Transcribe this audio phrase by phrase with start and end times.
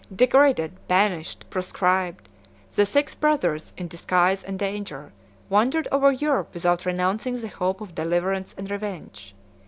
[0.15, 2.27] Degraded, banished, proscribed,
[2.73, 5.13] the six brothers, in disguise and danger,
[5.47, 9.35] wandered over Europe without renouncing the hope of deliverance and revenge.